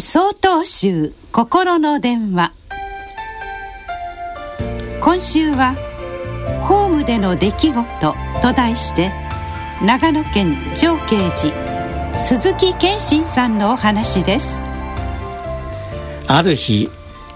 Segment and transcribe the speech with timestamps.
[0.00, 2.52] 総統集心の電話。
[5.00, 5.76] 今週は
[6.66, 9.12] 「ホームでの出来事」と題して
[9.82, 14.60] 長野県長慶寺鈴木健信さんのお話です。
[16.26, 16.90] ある日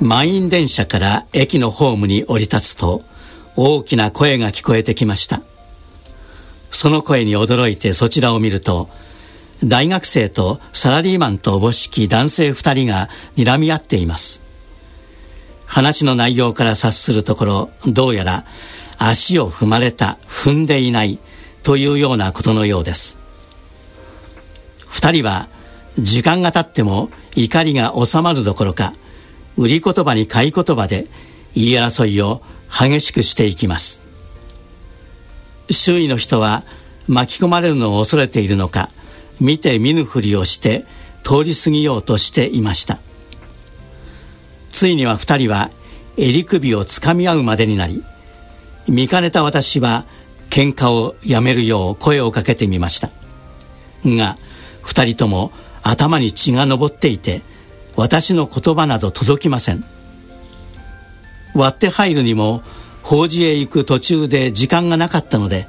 [0.00, 3.02] 満員電車から駅のホームに降り立つと
[3.54, 5.42] 大きな声が聞こえてきました。
[6.70, 8.88] その声に驚いてそちらを見ると
[9.64, 14.40] 大学生とサラリーマンとおぼしき男性二人が睨み合っています。
[15.66, 18.46] 話の内容から察するところどうやら
[18.96, 21.18] 足を踏まれた踏んでいない
[21.62, 23.18] というようなことのようです。
[24.86, 25.48] 二人は
[25.98, 28.94] 時間が経っても怒りが収まるどころか
[29.56, 31.08] 売り言葉に買い言葉で
[31.54, 34.04] 言い争いを激しくしていきます。
[35.70, 36.64] 周囲の人は
[37.08, 38.90] 巻き込まれるのを恐れているのか
[39.40, 40.84] 見て見ぬふりをして
[41.22, 43.00] 通り過ぎようとしていました。
[44.70, 45.70] ついには二人は
[46.16, 48.04] 襟首をつかみ合うまでになり
[48.88, 50.06] 見かねた私は
[50.50, 53.10] 喧嘩をやめるよう声をかけてみました。
[54.04, 54.38] が
[54.82, 55.52] 二人とも
[55.82, 57.42] 頭に血が上っていて
[57.96, 59.84] 私の言葉など届きません。
[61.54, 62.62] 割って入るにも
[63.02, 65.66] 法事へ行く途中で時間がなかったので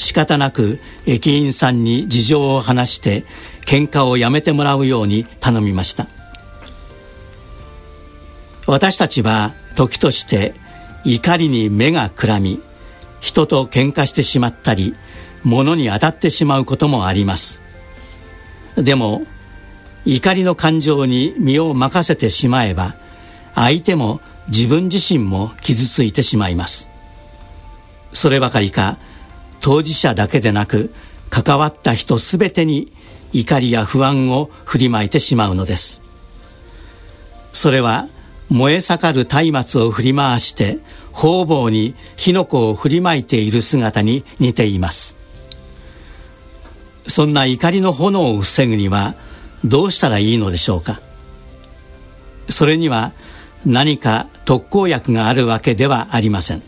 [0.00, 3.24] 仕方なく駅員さんに事情を話して
[3.66, 6.08] 喧嘩をやめてもらうように頼みました。
[8.66, 10.54] 私たちは時として
[11.04, 12.60] 怒りに目がくらみ
[13.20, 14.94] 人と喧嘩してしまったり
[15.44, 17.60] 物に当たってしまうこともあります。
[18.76, 19.22] でも
[20.06, 22.96] 怒りの感情に身を任せてしまえば
[23.54, 26.88] 相手も自分自身も傷ついてしまいます。
[28.14, 28.98] そればかりか
[29.60, 30.92] 当事者だけでなく
[31.28, 32.92] 関わった人すべてに
[33.32, 36.02] 怒りや不安を振りまいてしまうのです。
[37.52, 38.08] それは
[38.48, 40.78] 燃え盛る松明を振り回して
[41.12, 45.16] 方々に火の粉を振りまいている姿に似ています。
[47.06, 49.14] そんな怒りの炎を防ぐには
[49.64, 51.00] どうしたらいいのでしょうか。
[52.48, 53.12] それには
[53.64, 56.62] 何か特効薬があるわけではありません。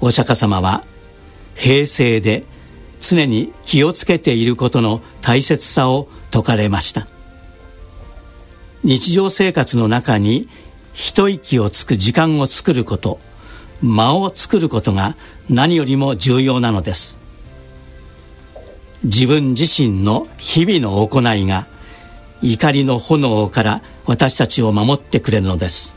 [0.00, 0.82] お釈迦様は
[1.54, 2.44] 平静で
[3.00, 7.08] 常に気をつけていることの大切さを説かれました。
[8.84, 10.48] 日常生活の中に
[10.92, 13.20] 一息をつく時間を作ること
[13.80, 15.16] 間を作ることが
[15.48, 17.18] 何よりも重要なのです。
[19.04, 21.66] 自分自身の日々の行いが
[22.40, 25.96] 怒りの炎から私たちを守ってくれるのです。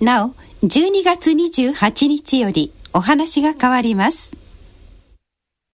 [0.00, 4.36] なお12月28日よりお話が変わります。